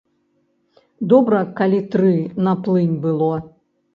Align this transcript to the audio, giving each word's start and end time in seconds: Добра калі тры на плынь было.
Добра 1.11 1.41
калі 1.59 1.81
тры 1.95 2.13
на 2.47 2.57
плынь 2.65 2.95
было. 3.07 3.29